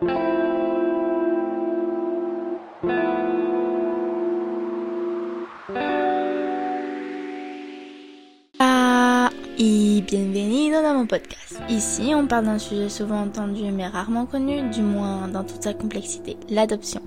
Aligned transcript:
Thank 0.00 0.10
you. 0.10 0.27
Y 9.58 10.02
bienvenido 10.02 10.82
dans 10.82 10.94
mon 10.94 11.06
podcast. 11.06 11.60
Ici, 11.68 12.12
on 12.14 12.28
parle 12.28 12.44
d'un 12.44 12.58
sujet 12.58 12.88
souvent 12.88 13.22
entendu 13.22 13.64
mais 13.72 13.88
rarement 13.88 14.24
connu, 14.24 14.62
du 14.70 14.82
moins 14.82 15.26
dans 15.26 15.42
toute 15.42 15.64
sa 15.64 15.74
complexité, 15.74 16.36
l'adoption. 16.48 17.00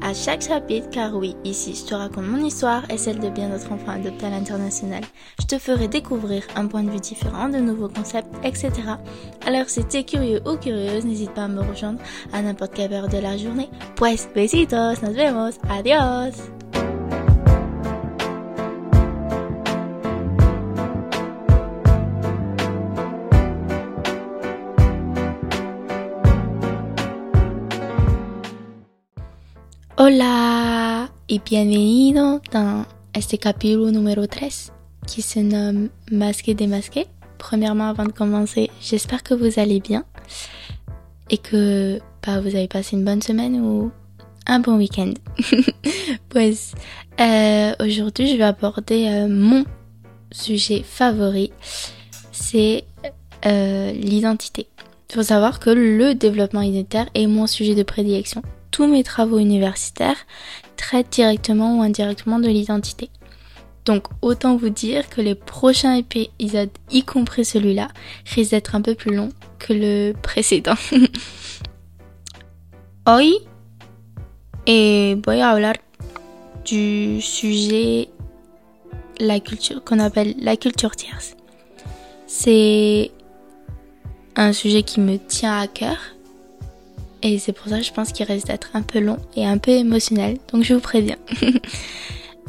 À 0.00 0.14
chaque 0.14 0.42
chapitre, 0.42 0.88
car 0.90 1.16
oui, 1.16 1.34
ici, 1.44 1.74
je 1.74 1.84
te 1.84 1.94
raconte 1.94 2.26
mon 2.26 2.44
histoire 2.44 2.88
et 2.90 2.96
celle 2.96 3.18
de 3.18 3.28
bien 3.28 3.48
d'autres 3.48 3.72
enfants 3.72 3.92
adoptés 3.92 4.26
à 4.26 4.30
l'international. 4.30 5.02
Je 5.40 5.46
te 5.46 5.58
ferai 5.58 5.88
découvrir 5.88 6.44
un 6.54 6.68
point 6.68 6.84
de 6.84 6.90
vue 6.90 7.00
différent, 7.00 7.48
de 7.48 7.58
nouveaux 7.58 7.88
concepts, 7.88 8.32
etc. 8.44 8.70
Alors, 9.44 9.68
si 9.68 9.84
t'es 9.84 10.04
curieux 10.04 10.40
ou 10.46 10.56
curieuse, 10.56 11.04
n'hésite 11.04 11.34
pas 11.34 11.44
à 11.44 11.48
me 11.48 11.60
rejoindre 11.60 12.00
à 12.32 12.40
n'importe 12.40 12.74
quelle 12.74 12.92
heure 12.92 13.08
de 13.08 13.18
la 13.18 13.36
journée. 13.36 13.68
Pues, 13.96 14.28
besitos, 14.32 15.02
nos 15.02 15.12
vemos, 15.12 15.58
adios! 15.68 16.55
Hola 30.08 31.10
y 31.26 31.40
bienvenido 31.40 32.40
dans 32.52 32.86
este 33.12 33.38
capítulo 33.38 33.90
numéro 33.90 34.24
3 34.28 34.70
qui 35.04 35.20
se 35.20 35.40
nomme 35.40 35.88
Masqué 36.12 36.54
démasqué. 36.54 37.08
Premièrement, 37.38 37.88
avant 37.88 38.04
de 38.04 38.12
commencer, 38.12 38.70
j'espère 38.80 39.24
que 39.24 39.34
vous 39.34 39.58
allez 39.58 39.80
bien 39.80 40.04
et 41.28 41.38
que 41.38 41.98
bah, 42.24 42.40
vous 42.40 42.54
avez 42.54 42.68
passé 42.68 42.94
une 42.94 43.04
bonne 43.04 43.20
semaine 43.20 43.60
ou 43.60 43.90
un 44.46 44.60
bon 44.60 44.76
week-end. 44.76 45.12
euh, 46.36 47.74
aujourd'hui, 47.80 48.28
je 48.28 48.36
vais 48.36 48.44
aborder 48.44 49.08
euh, 49.08 49.26
mon 49.26 49.64
sujet 50.30 50.84
favori, 50.84 51.50
c'est 52.30 52.84
euh, 53.44 53.90
l'identité. 53.90 54.68
Il 55.10 55.16
faut 55.16 55.24
savoir 55.24 55.58
que 55.58 55.70
le 55.70 56.14
développement 56.14 56.62
identitaire 56.62 57.08
est 57.14 57.26
mon 57.26 57.48
sujet 57.48 57.74
de 57.74 57.82
prédilection 57.82 58.42
tous 58.70 58.86
mes 58.86 59.02
travaux 59.02 59.38
universitaires 59.38 60.16
traitent 60.76 61.10
directement 61.10 61.78
ou 61.78 61.82
indirectement 61.82 62.38
de 62.38 62.48
l'identité. 62.48 63.10
Donc 63.84 64.08
autant 64.20 64.56
vous 64.56 64.68
dire 64.68 65.08
que 65.08 65.20
les 65.20 65.36
prochains 65.36 65.94
épisodes, 65.94 66.70
y 66.90 67.04
compris 67.04 67.44
celui-là, 67.44 67.88
risquent 68.26 68.50
d'être 68.50 68.74
un 68.74 68.82
peu 68.82 68.94
plus 68.94 69.14
longs 69.14 69.32
que 69.58 69.72
le 69.72 70.12
précédent. 70.12 70.74
Hoy 73.06 73.38
et 74.66 75.16
voy 75.24 75.40
a 75.40 75.72
du 76.64 77.20
sujet 77.20 78.08
la 79.20 79.38
culture 79.38 79.84
qu'on 79.84 80.00
appelle 80.00 80.34
la 80.40 80.56
culture 80.56 80.96
tierce. 80.96 81.36
C'est 82.26 83.12
un 84.34 84.52
sujet 84.52 84.82
qui 84.82 85.00
me 85.00 85.18
tient 85.18 85.60
à 85.60 85.68
cœur 85.68 86.15
et 87.26 87.38
c'est 87.40 87.52
pour 87.52 87.68
ça 87.68 87.78
que 87.78 87.84
je 87.84 87.92
pense 87.92 88.12
qu'il 88.12 88.24
risque 88.24 88.46
d'être 88.46 88.70
un 88.74 88.82
peu 88.82 89.00
long 89.00 89.18
et 89.34 89.44
un 89.44 89.58
peu 89.58 89.72
émotionnel. 89.72 90.38
Donc 90.52 90.62
je 90.62 90.74
vous 90.74 90.80
préviens. 90.80 91.18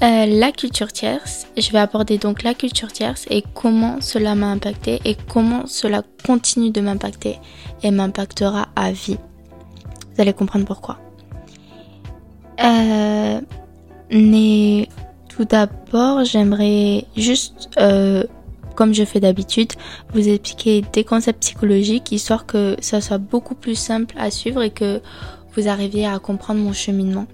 Euh, 0.04 0.28
la 0.28 0.52
culture 0.52 0.94
tierce, 0.94 1.48
je 1.58 1.72
vais 1.72 1.80
aborder 1.80 2.20
donc 2.20 2.44
la 2.44 2.54
culture 2.54 2.92
tierce 2.92 3.26
et 3.32 3.44
comment 3.56 4.00
cela 4.00 4.36
m'a 4.36 4.46
impacté 4.46 5.00
et 5.06 5.18
comment 5.28 5.66
cela 5.66 6.04
continue 6.24 6.70
de 6.70 6.82
m'impacter 6.82 7.40
et 7.82 7.90
m'impactera 7.90 8.68
à 8.76 8.92
vie. 8.92 9.18
Vous 10.14 10.22
allez 10.22 10.34
comprendre 10.34 10.66
pourquoi. 10.66 11.00
Euh, 12.64 13.42
mais 14.12 14.88
tout 15.30 15.46
d'abord, 15.46 16.24
j'aimerais 16.26 17.06
juste 17.16 17.72
euh, 17.80 18.24
comme 18.78 18.94
je 18.94 19.04
fais 19.04 19.20
d'habitude, 19.20 19.74
vous 20.14 20.30
expliquer 20.30 20.86
des 20.94 21.04
concepts 21.04 21.42
psychologiques 21.42 22.12
histoire 22.12 22.46
que 22.46 22.78
ça 22.80 23.02
soit 23.02 23.18
beaucoup 23.18 23.56
plus 23.56 23.74
simple 23.76 24.14
à 24.20 24.30
suivre 24.30 24.62
et 24.62 24.70
que 24.70 25.02
vous 25.56 25.68
arriviez 25.68 26.06
à 26.06 26.20
comprendre 26.20 26.62
mon 26.62 26.74
cheminement, 26.74 27.26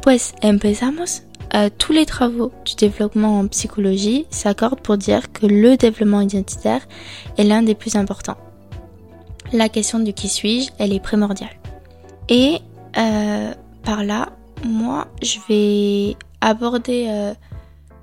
Pues 0.01 0.33
empezamos. 0.43 1.25
Euh, 1.55 1.69
tous 1.77 1.93
les 1.93 2.07
travaux 2.07 2.51
du 2.65 2.75
développement 2.77 3.41
en 3.41 3.47
psychologie 3.49 4.25
s'accordent 4.31 4.81
pour 4.81 4.97
dire 4.97 5.31
que 5.33 5.45
le 5.45 5.77
développement 5.77 6.23
identitaire 6.23 6.81
est 7.37 7.45
l'un 7.45 7.63
des 7.63 7.75
plus 7.75 7.97
importants 7.97 8.39
la 9.53 9.69
question 9.69 9.99
du 9.99 10.13
qui 10.13 10.29
suis-je, 10.29 10.71
elle 10.79 10.93
est 10.93 11.01
primordiale. 11.01 11.57
Et 12.29 12.59
euh, 12.97 13.53
par 13.83 14.05
là, 14.05 14.31
moi, 14.65 15.09
je 15.23 15.39
vais 15.49 16.17
aborder 16.41 17.07
euh, 17.09 17.35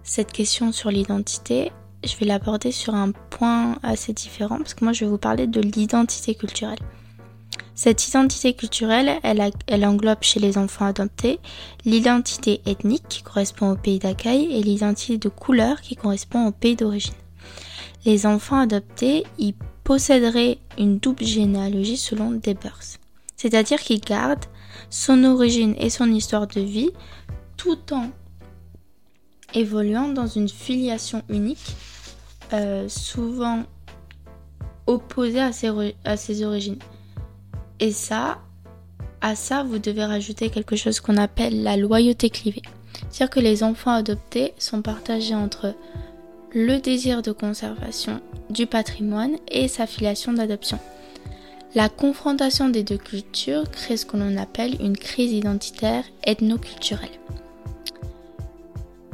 cette 0.04 0.32
question 0.32 0.72
sur 0.72 0.92
l'identité. 0.92 1.72
Je 2.04 2.16
vais 2.18 2.26
l'aborder 2.26 2.72
sur 2.72 2.96
un 2.96 3.12
point 3.12 3.78
assez 3.84 4.14
différent 4.14 4.58
parce 4.58 4.74
que 4.74 4.84
moi, 4.84 4.94
je 4.94 5.06
vais 5.06 5.12
vous 5.12 5.18
parler 5.18 5.48
de 5.48 5.62
l'identité 5.62 6.36
culturelle. 6.36 6.80
Cette 7.76 8.06
identité 8.10 8.54
culturelle, 8.54 9.10
elle, 9.24 9.86
englobe 9.86 10.18
chez 10.22 10.42
les 10.42 10.58
enfants 10.58 10.86
adoptés 10.86 11.40
l'identité 11.86 12.62
ethnique 12.66 13.06
qui 13.08 13.24
correspond 13.24 13.72
au 13.72 13.76
pays 13.78 14.00
d'accueil 14.00 14.50
et 14.52 14.62
l'identité 14.62 15.18
de 15.18 15.30
couleur 15.30 15.80
qui 15.80 15.96
correspond 15.96 16.48
au 16.48 16.52
pays 16.52 16.76
d'origine. 16.76 17.14
Les 18.06 18.26
enfants 18.26 18.60
adoptés, 18.60 19.24
ils 19.38 19.54
posséderait 19.90 20.60
une 20.78 21.00
double 21.00 21.26
généalogie 21.26 21.98
selon 21.98 22.30
Debers. 22.30 23.00
C'est-à-dire 23.36 23.80
qu'il 23.80 24.00
garde 24.00 24.46
son 24.92 25.24
origine 25.24 25.74
et 25.80 25.90
son 25.90 26.12
histoire 26.12 26.46
de 26.46 26.62
vie 26.62 26.92
tout 27.58 27.92
en 27.92 28.12
évoluant 29.56 30.10
dans 30.10 30.28
une 30.28 30.48
filiation 30.48 31.24
unique, 31.28 31.76
euh, 32.54 32.88
souvent 32.88 33.64
opposée 34.86 35.42
à 35.42 35.52
ses, 35.52 35.72
à 36.06 36.18
ses 36.18 36.44
origines. 36.44 36.78
Et 37.80 37.92
ça, 37.92 38.38
à 39.22 39.34
ça, 39.34 39.64
vous 39.64 39.80
devez 39.80 40.06
rajouter 40.06 40.52
quelque 40.52 40.76
chose 40.76 41.00
qu'on 41.00 41.18
appelle 41.18 41.64
la 41.64 41.78
loyauté 41.78 42.30
clivée. 42.30 42.62
C'est-à-dire 43.10 43.32
que 43.32 43.40
les 43.40 43.64
enfants 43.64 43.96
adoptés 43.96 44.54
sont 44.60 44.84
partagés 44.84 45.34
entre 45.34 45.74
le 46.54 46.80
désir 46.80 47.22
de 47.22 47.32
conservation 47.32 48.22
du 48.50 48.66
patrimoine 48.66 49.38
et 49.52 49.68
sa 49.68 49.86
filiation 49.86 50.34
d'adoption. 50.34 50.80
La 51.76 51.90
confrontation 51.90 52.70
des 52.70 52.84
deux 52.84 52.98
cultures 52.98 53.70
crée 53.70 53.98
ce 53.98 54.06
que 54.06 54.18
l'on 54.18 54.38
appelle 54.38 54.76
une 54.82 54.98
crise 54.98 55.32
identitaire 55.32 56.04
ethno-culturelle. 56.24 57.10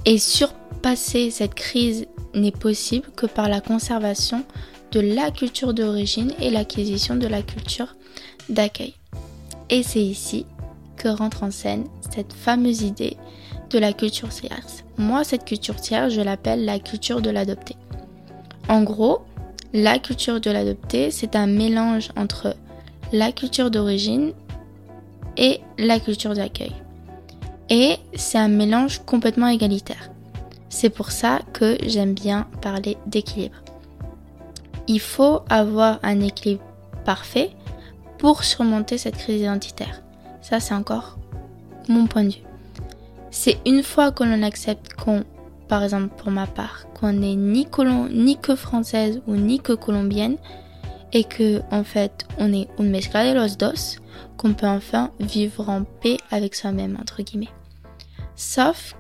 Et 0.06 0.18
surpasser 0.18 1.31
cette 1.31 1.56
crise 1.56 2.06
n'est 2.34 2.51
possible 2.51 3.09
que 3.16 3.25
par 3.25 3.50
la 3.50 3.59
conservation 3.59 4.46
de 4.91 5.02
la 5.02 5.31
culture 5.31 5.73
d'origine 5.73 6.31
et 6.40 6.50
l'acquisition 6.50 7.16
de 7.17 7.28
la 7.28 7.41
culture 7.41 7.96
d'accueil. 8.47 8.94
Et 9.69 9.84
c'est 9.84 10.03
ici 10.03 10.46
que 10.96 11.09
rentre 11.09 11.44
en 11.44 11.52
scène 11.52 11.85
cette 12.13 12.31
fameuse 12.31 12.84
idée 12.84 13.17
de 13.75 13.79
la 13.81 13.91
culture 13.91 14.29
tierce. 14.29 14.85
Moi, 14.97 15.25
cette 15.25 15.43
culture 15.43 15.75
tierce, 15.75 16.13
je 16.13 16.21
l'appelle 16.21 16.63
la 16.63 16.79
culture 16.79 17.21
de 17.21 17.29
l'adopté. 17.29 17.75
En 18.69 18.83
gros, 18.83 19.23
la 19.73 19.99
culture 19.99 20.39
de 20.39 20.49
l'adopté, 20.49 21.11
c'est 21.11 21.35
un 21.35 21.45
mélange 21.45 22.09
entre 22.15 22.55
la 23.11 23.33
culture 23.33 23.69
d'origine 23.69 24.31
et 25.35 25.59
la 25.77 25.99
culture 25.99 26.33
d'accueil. 26.33 26.71
Et 27.69 27.97
c'est 28.13 28.37
un 28.37 28.47
mélange 28.47 29.01
complètement 29.05 29.47
égalitaire. 29.47 30.09
C'est 30.69 30.89
pour 30.89 31.11
ça 31.11 31.41
que 31.51 31.78
j'aime 31.85 32.13
bien 32.13 32.47
parler 32.61 32.95
d'équilibre. 33.07 33.57
Il 34.87 35.01
faut 35.01 35.41
avoir 35.49 35.99
un 36.01 36.21
équilibre 36.21 36.63
parfait 37.03 37.51
pour 38.19 38.45
surmonter 38.45 38.97
cette 38.97 39.17
crise 39.17 39.41
identitaire. 39.41 40.01
Ça, 40.41 40.61
c'est 40.61 40.73
encore 40.73 41.17
mon 41.89 42.07
point 42.07 42.23
de 42.23 42.29
vue. 42.29 42.54
C'est 43.31 43.57
une 43.66 43.83
fois 43.83 44.11
que 44.11 44.23
l'on 44.23 44.43
accepte 44.43 44.93
qu'on, 44.93 45.23
par 45.67 45.83
exemple 45.83 46.16
pour 46.16 46.31
ma 46.31 46.47
part, 46.47 46.85
qu'on 46.93 47.13
n'est 47.13 47.35
ni, 47.35 47.67
ni 48.11 48.37
que 48.37 48.55
française 48.55 49.22
ou 49.27 49.35
ni 49.35 49.59
que 49.59 49.73
colombienne, 49.73 50.37
et 51.13 51.23
que 51.23 51.61
en 51.72 51.83
fait 51.83 52.25
on 52.37 52.51
est 52.53 52.67
un 52.77 52.83
mezcla 52.83 53.33
de 53.33 53.39
los 53.39 53.55
dos, 53.57 53.99
qu'on 54.37 54.53
peut 54.53 54.67
enfin 54.67 55.11
vivre 55.19 55.69
en 55.69 55.83
paix 55.83 56.17
avec 56.29 56.55
soi-même 56.55 56.97
entre 56.99 57.22
guillemets. 57.23 57.53
Sauf 58.35 58.95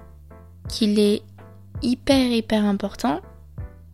qu'il 0.69 0.99
est 0.99 1.21
hyper 1.81 2.31
hyper 2.31 2.63
important 2.65 3.19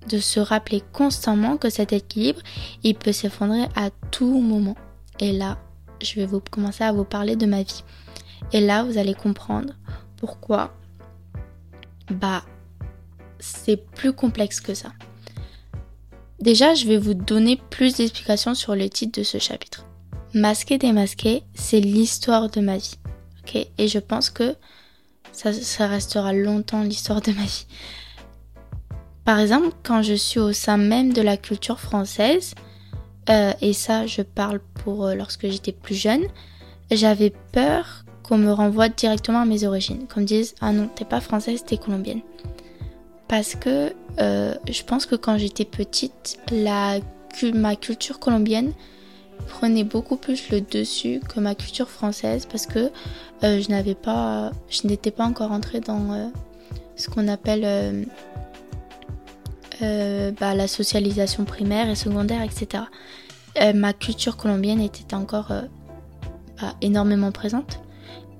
de 0.09 0.19
se 0.19 0.39
rappeler 0.39 0.83
constamment 0.93 1.57
que 1.57 1.69
cet 1.69 1.93
équilibre 1.93 2.41
il 2.83 2.95
peut 2.95 3.11
s'effondrer 3.11 3.63
à 3.75 3.89
tout 4.11 4.39
moment. 4.39 4.75
Et 5.19 5.31
là, 5.31 5.57
je 6.01 6.15
vais 6.15 6.25
vous 6.25 6.41
commencer 6.41 6.83
à 6.83 6.91
vous 6.91 7.03
parler 7.03 7.35
de 7.35 7.45
ma 7.45 7.63
vie. 7.63 7.83
Et 8.53 8.61
là, 8.61 8.83
vous 8.83 8.97
allez 8.97 9.13
comprendre 9.13 9.73
pourquoi 10.21 10.71
bah, 12.11 12.43
c'est 13.39 13.77
plus 13.77 14.13
complexe 14.13 14.61
que 14.61 14.75
ça. 14.75 14.91
Déjà, 16.39 16.75
je 16.75 16.85
vais 16.85 16.99
vous 16.99 17.15
donner 17.15 17.59
plus 17.71 17.95
d'explications 17.95 18.53
sur 18.53 18.75
le 18.75 18.87
titre 18.87 19.19
de 19.19 19.23
ce 19.23 19.39
chapitre. 19.39 19.83
Masqué 20.35 20.77
démasqué, 20.77 21.41
c'est 21.55 21.79
l'histoire 21.79 22.49
de 22.51 22.61
ma 22.61 22.77
vie. 22.77 22.99
Et 23.79 23.87
je 23.87 23.97
pense 23.97 24.29
que 24.29 24.55
ça, 25.31 25.51
ça 25.53 25.87
restera 25.87 26.33
longtemps 26.33 26.83
l'histoire 26.83 27.21
de 27.21 27.31
ma 27.31 27.41
vie. 27.41 27.65
Par 29.25 29.39
exemple, 29.39 29.75
quand 29.81 30.03
je 30.03 30.13
suis 30.13 30.39
au 30.39 30.53
sein 30.53 30.77
même 30.77 31.13
de 31.13 31.21
la 31.23 31.35
culture 31.35 31.79
française, 31.79 32.53
euh, 33.29 33.53
et 33.59 33.73
ça 33.73 34.05
je 34.05 34.21
parle 34.21 34.59
pour 34.83 35.07
euh, 35.07 35.15
lorsque 35.15 35.47
j'étais 35.47 35.71
plus 35.71 35.95
jeune, 35.95 36.27
j'avais 36.91 37.33
peur 37.51 38.05
qu'on 38.31 38.37
me 38.37 38.53
renvoie 38.53 38.87
directement 38.87 39.41
à 39.41 39.45
mes 39.45 39.65
origines, 39.65 40.07
qu'on 40.07 40.21
me 40.21 40.25
dise 40.25 40.55
ah 40.61 40.71
non 40.71 40.87
t'es 40.87 41.03
pas 41.03 41.19
française 41.19 41.65
t'es 41.65 41.75
colombienne, 41.75 42.21
parce 43.27 43.55
que 43.55 43.93
euh, 44.21 44.55
je 44.69 44.83
pense 44.83 45.05
que 45.05 45.15
quand 45.15 45.37
j'étais 45.37 45.65
petite, 45.65 46.39
ma 47.53 47.75
culture 47.75 48.19
colombienne 48.19 48.71
prenait 49.49 49.83
beaucoup 49.83 50.15
plus 50.15 50.49
le 50.49 50.61
dessus 50.61 51.19
que 51.27 51.41
ma 51.41 51.55
culture 51.55 51.89
française 51.89 52.45
parce 52.45 52.67
que 52.67 52.89
je 53.41 53.69
n'avais 53.69 53.95
pas, 53.95 54.51
je 54.69 54.87
n'étais 54.87 55.11
pas 55.11 55.25
encore 55.25 55.51
entrée 55.51 55.81
dans 55.81 56.31
ce 56.95 57.09
qu'on 57.09 57.27
appelle 57.27 58.07
euh, 59.81 60.31
bah, 60.39 60.55
la 60.55 60.69
socialisation 60.69 61.43
primaire 61.43 61.89
et 61.89 61.95
secondaire, 61.95 62.43
etc. 62.43 62.83
Euh, 63.59 63.73
ma 63.73 63.91
culture 63.91 64.37
colombienne 64.37 64.79
était 64.79 65.13
encore 65.13 65.51
euh, 65.51 65.63
bah, 66.61 66.75
énormément 66.81 67.33
présente 67.33 67.81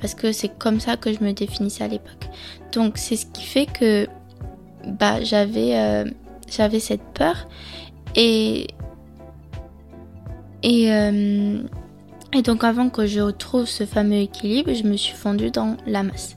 parce 0.01 0.15
que 0.15 0.31
c'est 0.31 0.49
comme 0.49 0.79
ça 0.79 0.97
que 0.97 1.13
je 1.13 1.23
me 1.23 1.31
définissais 1.31 1.83
à 1.83 1.87
l'époque. 1.87 2.27
Donc 2.73 2.97
c'est 2.97 3.15
ce 3.15 3.25
qui 3.27 3.43
fait 3.43 3.65
que 3.67 4.07
bah, 4.87 5.23
j'avais 5.23 6.05
j'avais 6.49 6.79
cette 6.79 7.03
peur 7.13 7.47
et 8.15 8.67
et 10.63 10.85
et 12.33 12.41
donc 12.41 12.63
avant 12.63 12.89
que 12.89 13.05
je 13.05 13.19
retrouve 13.19 13.65
ce 13.65 13.85
fameux 13.85 14.17
équilibre, 14.17 14.73
je 14.73 14.83
me 14.83 14.97
suis 14.97 15.15
fondue 15.15 15.51
dans 15.51 15.77
la 15.85 16.03
masse. 16.03 16.35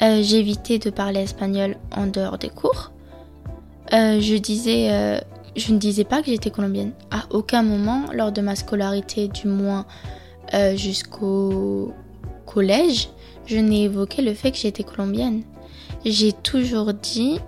J'ai 0.00 0.38
évité 0.38 0.78
de 0.78 0.90
parler 0.90 1.20
espagnol 1.20 1.76
en 1.94 2.06
dehors 2.06 2.38
des 2.38 2.50
cours. 2.50 2.92
Euh, 3.92 4.20
je 4.20 4.34
disais, 4.36 4.88
euh, 4.90 5.18
je 5.54 5.72
ne 5.72 5.78
disais 5.78 6.04
pas 6.04 6.22
que 6.22 6.30
j'étais 6.30 6.50
colombienne. 6.50 6.92
À 7.10 7.24
aucun 7.30 7.62
moment, 7.62 8.04
lors 8.12 8.32
de 8.32 8.40
ma 8.40 8.56
scolarité, 8.56 9.28
du 9.28 9.48
moins 9.48 9.86
euh, 10.54 10.76
jusqu'au 10.76 11.92
collège, 12.56 13.10
je 13.46 13.58
n'ai 13.58 13.82
évoqué 13.84 14.22
le 14.22 14.32
fait 14.32 14.50
que 14.50 14.56
j'étais 14.56 14.82
colombienne. 14.82 15.42
J'ai 16.06 16.32
toujours 16.32 16.94
dit, 16.94 17.38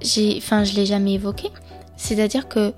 j'ai, 0.00 0.38
enfin, 0.38 0.64
je 0.64 0.74
l'ai 0.74 0.86
jamais 0.86 1.14
évoqué. 1.14 1.50
C'est-à-dire 1.96 2.48
que 2.48 2.72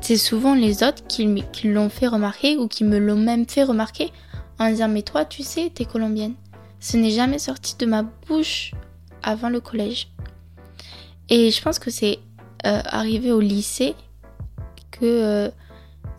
c'est 0.00 0.16
souvent 0.16 0.54
les 0.54 0.82
autres 0.82 1.06
qui, 1.06 1.44
l'ont 1.64 1.90
fait 1.90 2.06
remarquer 2.06 2.56
ou 2.56 2.68
qui 2.68 2.84
me 2.84 2.98
l'ont 2.98 3.16
même 3.16 3.46
fait 3.46 3.62
remarquer 3.62 4.10
en 4.58 4.70
disant 4.70 4.88
mais 4.88 5.02
toi 5.02 5.26
tu 5.26 5.42
sais 5.42 5.70
t'es 5.74 5.84
colombienne. 5.84 6.34
Ce 6.80 6.96
n'est 6.96 7.10
jamais 7.10 7.38
sorti 7.38 7.76
de 7.76 7.84
ma 7.84 8.04
bouche 8.26 8.72
avant 9.22 9.50
le 9.50 9.60
collège. 9.60 10.08
Et 11.28 11.50
je 11.50 11.60
pense 11.60 11.78
que 11.78 11.90
c'est 11.90 12.18
euh, 12.64 12.80
arrivé 12.86 13.32
au 13.32 13.40
lycée 13.40 13.94
que 14.90 15.04
euh, 15.04 15.50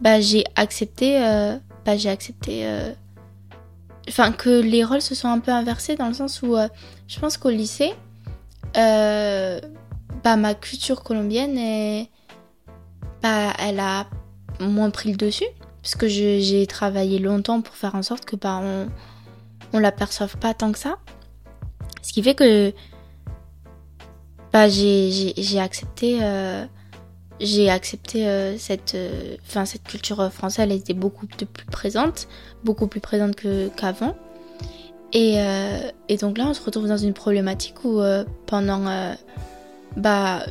bah, 0.01 0.21
j'ai 0.21 0.43
accepté, 0.55 1.23
euh, 1.23 1.57
j'ai 1.97 2.09
accepté, 2.09 2.67
enfin 4.07 4.31
que 4.31 4.61
les 4.61 4.83
rôles 4.83 5.01
se 5.01 5.15
sont 5.15 5.27
un 5.27 5.39
peu 5.39 5.51
inversés 5.51 5.95
dans 5.95 6.07
le 6.07 6.13
sens 6.13 6.41
où 6.41 6.55
je 7.07 7.19
pense 7.19 7.37
qu'au 7.37 7.49
lycée, 7.49 7.93
bah, 8.73 10.35
ma 10.37 10.53
culture 10.53 11.03
colombienne 11.03 11.57
est, 11.57 12.09
bah, 13.21 13.53
elle 13.59 13.79
a 13.79 14.07
moins 14.59 14.89
pris 14.89 15.11
le 15.11 15.17
dessus 15.17 15.47
parce 15.81 15.95
que 15.95 16.07
j'ai 16.07 16.67
travaillé 16.67 17.19
longtemps 17.19 17.61
pour 17.61 17.75
faire 17.75 17.95
en 17.95 18.03
sorte 18.03 18.25
que 18.25 18.35
bah, 18.35 18.59
on, 18.61 18.89
on 19.73 19.79
l'aperçoive 19.79 20.37
pas 20.37 20.53
tant 20.53 20.71
que 20.71 20.79
ça. 20.79 20.97
Ce 22.01 22.13
qui 22.13 22.23
fait 22.23 22.35
que 22.35 22.73
bah, 24.51 24.67
j'ai 24.67 25.59
accepté, 25.59 26.19
euh, 26.21 26.65
j'ai 27.39 27.69
accepté 27.69 28.27
euh, 28.27 28.57
cette, 28.57 28.95
euh, 28.95 29.35
cette 29.65 29.83
culture 29.83 30.31
française, 30.31 30.65
elle 30.65 30.71
était 30.71 30.93
beaucoup 30.93 31.27
plus 31.27 31.45
présente, 31.71 32.27
beaucoup 32.63 32.87
plus 32.87 32.99
présente 32.99 33.35
qu'avant. 33.75 34.15
et, 35.13 35.37
et, 36.07 36.17
donc 36.17 36.37
là, 36.37 36.47
on 36.47 36.53
se 36.53 36.63
retrouve 36.63 36.87
dans 36.87 36.97
une 36.97 37.13
problématique 37.13 37.83
où 37.83 38.01
pendant 38.45 39.15
bah, 39.97 40.45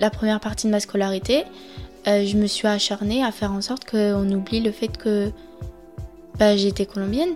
la 0.00 0.10
première 0.10 0.40
partie 0.40 0.66
de 0.66 0.72
ma 0.72 0.80
scolarité, 0.80 1.44
je 2.06 2.36
me 2.36 2.46
suis 2.46 2.66
acharnée 2.66 3.22
à 3.24 3.30
faire 3.30 3.52
en 3.52 3.60
sorte 3.60 3.88
qu'on 3.88 4.28
oublie 4.32 4.60
le 4.60 4.72
fait 4.72 4.96
que 4.96 5.30
bah, 6.38 6.56
j'étais 6.56 6.86
colombienne 6.86 7.34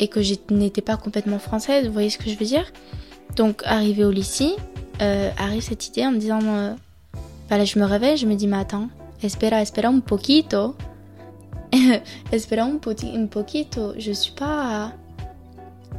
et 0.00 0.08
que 0.08 0.22
je 0.22 0.34
n'étais 0.50 0.80
pas 0.80 0.96
complètement 0.96 1.38
française, 1.38 1.86
vous 1.86 1.92
voyez 1.92 2.10
ce 2.10 2.18
que 2.18 2.28
je 2.28 2.36
veux 2.36 2.46
dire? 2.46 2.72
Donc, 3.36 3.62
arrivé 3.64 4.04
au 4.04 4.10
lycée, 4.10 4.56
euh, 5.00 5.30
arrive 5.38 5.62
cette 5.62 5.86
idée 5.88 6.04
en 6.06 6.12
me 6.12 6.18
disant 6.18 6.40
euh, 7.50 7.56
bah 7.56 7.58
là, 7.58 7.64
je 7.64 7.78
me 7.78 7.84
réveille, 7.84 8.16
je 8.16 8.26
me 8.26 8.34
dis, 8.34 8.46
mais 8.46 8.58
attends, 8.58 8.88
espera, 9.22 9.60
espera 9.60 9.88
un 9.88 10.00
poquito. 10.00 10.76
espera 12.32 12.62
un, 12.62 12.74
un 12.76 13.26
poquito. 13.26 13.94
Je 13.98 14.12
suis 14.12 14.32
pas. 14.32 14.92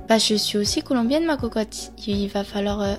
Bah, 0.08 0.18
je 0.18 0.36
suis 0.36 0.58
aussi 0.58 0.82
colombienne, 0.82 1.26
ma 1.26 1.38
cocotte. 1.38 1.92
Il 2.08 2.28
va 2.28 2.44
falloir 2.44 2.82
euh, 2.82 2.96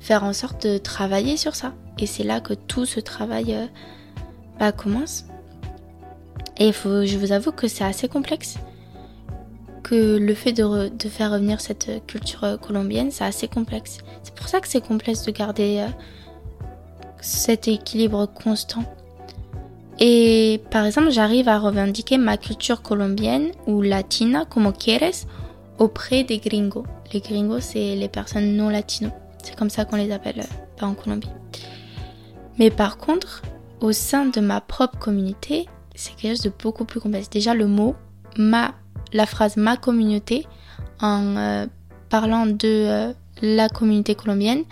faire 0.00 0.24
en 0.24 0.32
sorte 0.32 0.66
de 0.66 0.78
travailler 0.78 1.36
sur 1.36 1.54
ça. 1.54 1.72
Et 1.98 2.06
c'est 2.06 2.24
là 2.24 2.40
que 2.40 2.54
tout 2.54 2.86
ce 2.86 3.00
travail 3.00 3.54
euh, 3.54 3.66
bah, 4.58 4.72
commence. 4.72 5.24
Et 6.58 6.72
faut, 6.72 7.04
je 7.04 7.16
vous 7.16 7.32
avoue 7.32 7.52
que 7.52 7.68
c'est 7.68 7.84
assez 7.84 8.08
complexe 8.08 8.56
que 9.82 10.18
le 10.18 10.34
fait 10.34 10.52
de, 10.52 10.88
de, 10.88 11.08
faire 11.08 11.32
revenir 11.32 11.60
cette 11.60 12.06
culture 12.06 12.58
colombienne, 12.60 13.10
c'est 13.10 13.24
assez 13.24 13.48
complexe. 13.48 13.98
C'est 14.22 14.34
pour 14.34 14.46
ça 14.46 14.60
que 14.60 14.68
c'est 14.68 14.86
complexe 14.86 15.24
de 15.24 15.30
garder 15.32 15.78
euh, 15.78 15.88
cet 17.20 17.68
équilibre 17.68 18.26
constant. 18.26 18.84
Et 19.98 20.62
par 20.70 20.86
exemple, 20.86 21.10
j'arrive 21.10 21.48
à 21.48 21.58
revendiquer 21.58 22.16
ma 22.16 22.36
culture 22.38 22.80
colombienne 22.82 23.50
ou 23.66 23.82
latina, 23.82 24.46
como 24.46 24.72
quieres, 24.72 25.26
auprès 25.78 26.24
des 26.24 26.38
gringos. 26.38 26.86
Les 27.12 27.20
gringos, 27.20 27.60
c'est 27.60 27.96
les 27.96 28.08
personnes 28.08 28.56
non 28.56 28.70
latino. 28.70 29.10
C'est 29.42 29.56
comme 29.56 29.70
ça 29.70 29.84
qu'on 29.84 29.96
les 29.96 30.12
appelle 30.12 30.42
pas 30.78 30.86
euh, 30.86 30.88
en 30.88 30.94
Colombie. 30.94 31.28
Mais 32.58 32.70
par 32.70 32.98
contre, 32.98 33.42
au 33.80 33.92
sein 33.92 34.26
de 34.26 34.40
ma 34.40 34.60
propre 34.60 34.98
communauté, 34.98 35.66
c'est 35.94 36.14
quelque 36.16 36.36
chose 36.36 36.42
de 36.42 36.52
beaucoup 36.62 36.84
plus 36.84 37.00
complexe. 37.00 37.28
Déjà, 37.30 37.54
le 37.54 37.66
mot 37.66 37.94
ma 38.36 38.74
la 39.12 39.26
phrase 39.26 39.56
ma 39.56 39.76
communauté 39.76 40.46
en 41.00 41.36
euh, 41.36 41.66
parlant 42.10 42.46
de 42.46 42.58
euh, 42.64 43.12
la 43.42 43.68
communauté 43.68 44.14
colombienne, 44.14 44.64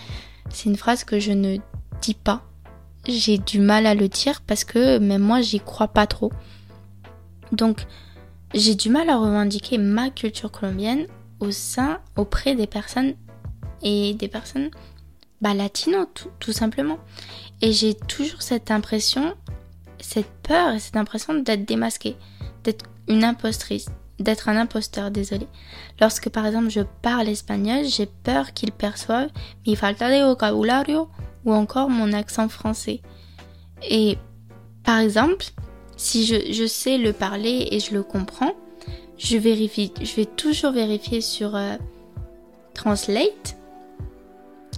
c'est 0.51 0.69
une 0.69 0.77
phrase 0.77 1.05
que 1.05 1.19
je 1.19 1.33
ne 1.33 1.57
dis 2.01 2.15
pas. 2.15 2.43
J'ai 3.07 3.39
du 3.39 3.61
mal 3.61 3.87
à 3.87 3.95
le 3.95 4.09
dire 4.09 4.43
parce 4.47 4.65
que 4.65 4.99
même 4.99 5.23
moi 5.23 5.41
j'y 5.41 5.61
crois 5.61 5.89
pas 5.89 6.07
trop. 6.07 6.33
Donc 7.53 7.87
j'ai 8.55 8.75
du 8.75 8.91
mal 8.91 9.09
à 9.11 9.17
revendiquer 9.17 9.79
ma 9.79 10.11
culture 10.11 10.51
colombienne 10.51 11.07
au 11.41 11.51
sein, 11.51 12.01
auprès 12.17 12.55
des 12.55 12.67
personnes 12.67 13.15
et 13.83 14.15
des 14.15 14.29
personnes 14.29 14.71
bah, 15.41 15.53
tout, 16.15 16.31
tout 16.41 16.53
simplement. 16.53 16.99
Et 17.63 17.73
j'ai 17.73 17.95
toujours 17.95 18.43
cette 18.43 18.71
impression, 18.71 19.35
cette 20.01 20.31
peur 20.43 20.75
et 20.75 20.81
cette 20.81 20.97
impression 20.97 21.35
d'être 21.35 21.65
démasquée, 21.65 22.17
d'être 22.65 22.87
une 23.09 23.25
impostrice, 23.25 23.87
d'être 24.19 24.49
un 24.49 24.57
imposteur, 24.57 25.11
désolé. 25.11 25.47
Lorsque 26.01 26.29
par 26.29 26.47
exemple 26.47 26.71
je 26.71 26.81
parle 27.03 27.29
espagnol, 27.29 27.85
j'ai 27.85 28.07
peur 28.07 28.53
qu'ils 28.53 28.73
perçoivent 28.73 29.31
mi 29.67 29.77
falta 29.77 30.11
de 30.11 30.25
vocabulario 30.25 31.09
encore 31.53 31.91
mon 31.91 32.13
accent 32.13 32.49
français. 32.49 33.01
Et 33.89 34.19
par 34.85 34.99
exemple, 34.99 35.47
si 35.97 36.25
je, 36.27 36.67
sais 36.67 36.99
le 36.99 37.13
parler 37.13 37.69
et 37.71 37.81
je 37.81 37.95
le 37.95 38.03
comprends, 38.03 38.55
je 39.19 39.37
vérifie, 39.37 39.93
je 40.01 40.15
vais 40.15 40.27
toujours 40.27 40.73
vérifier 40.73 41.21
sur 41.21 41.57
euh, 41.57 41.77
Translate. 42.75 43.57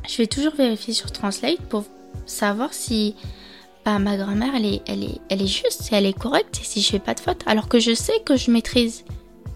Je 0.09 0.17
vais 0.17 0.27
toujours 0.27 0.55
vérifier 0.55 0.95
sur 0.95 1.13
Translate 1.13 1.61
pour 1.69 1.85
savoir 2.25 2.73
si 2.73 3.15
bah, 3.85 3.99
ma 3.99 4.17
grand-mère 4.17 4.55
elle 4.55 4.67
est, 4.67 4.83
elle, 4.87 5.05
est, 5.05 5.21
elle 5.29 5.43
est 5.43 5.47
juste, 5.47 5.83
si 5.83 5.95
elle 5.95 6.07
est 6.07 6.19
correcte 6.19 6.59
si 6.63 6.81
je 6.81 6.89
fais 6.89 6.99
pas 6.99 7.15
de 7.15 7.21
faute. 7.21 7.43
Alors 7.47 7.69
que 7.69 7.79
je 7.79 7.95
sais 7.95 8.21
que 8.25 8.37
je 8.37 8.51
maîtrise 8.51 9.05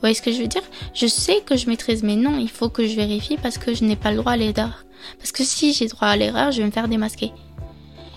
voyez 0.04 0.14
ce 0.14 0.23
que 0.23 0.32
je 0.32 0.42
veux 0.42 0.49
dire? 0.49 0.62
Je 0.92 1.06
sais 1.06 1.40
que 1.46 1.56
je 1.56 1.66
maîtrise, 1.66 2.02
mais 2.02 2.16
non, 2.16 2.38
il 2.38 2.50
faut 2.50 2.68
que 2.68 2.87
je 2.87 2.94
vérifie 2.94 3.38
parce 3.38 3.56
que 3.56 3.75
je 3.75 3.84
n'ai 3.84 3.96
pas 3.96 4.11
le 4.11 4.18
droit 4.18 4.32
à 4.32 4.37
l'erreur. 4.37 4.84
Parce 5.18 5.32
que 5.32 5.42
si 5.42 5.73
j'ai 5.73 5.87
droit 5.87 6.08
à 6.08 6.16
l'erreur, 6.16 6.52
je 6.52 6.58
vais 6.61 6.66
me 6.66 6.70
faire 6.70 6.88
démasquer. 6.88 7.32